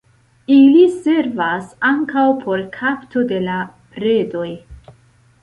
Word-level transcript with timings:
Ili 0.53 0.85
servas 0.93 1.67
ankaŭ 1.89 2.23
por 2.47 2.65
kapto 2.79 3.25
de 3.33 3.39
la 3.45 3.61
predoj. 3.95 4.49